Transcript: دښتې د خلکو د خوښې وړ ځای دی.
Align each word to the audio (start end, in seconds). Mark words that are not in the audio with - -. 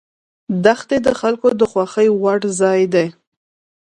دښتې 0.65 0.97
د 1.05 1.07
خلکو 1.19 1.47
د 1.59 1.61
خوښې 1.71 2.07
وړ 2.21 2.39
ځای 2.59 2.81
دی. 2.93 3.07